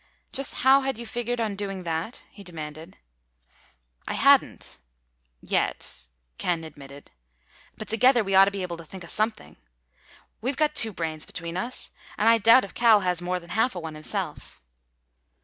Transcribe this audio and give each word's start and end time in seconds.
"Just 0.31 0.55
how 0.65 0.81
had 0.81 0.97
you 0.97 1.05
figured 1.05 1.39
on 1.39 1.55
doing 1.55 1.83
that?" 1.83 2.23
he 2.31 2.43
demanded. 2.43 2.97
"I 4.07 4.15
hadn't—yet," 4.15 6.07
Ken 6.39 6.63
admitted. 6.63 7.11
"But 7.77 7.89
together 7.89 8.23
we 8.23 8.33
ought 8.33 8.45
to 8.45 8.49
be 8.49 8.63
able 8.63 8.77
to 8.77 8.83
think 8.83 9.03
of 9.03 9.11
something. 9.11 9.57
We've 10.41 10.57
got 10.57 10.73
two 10.73 10.91
brains 10.91 11.27
between 11.27 11.55
us—and 11.55 12.27
I 12.27 12.39
doubt 12.39 12.65
if 12.65 12.73
Cal 12.73 13.01
has 13.01 13.21
more 13.21 13.39
than 13.39 13.51
half 13.51 13.75
a 13.75 13.79
one 13.79 13.93
himself." 13.93 14.59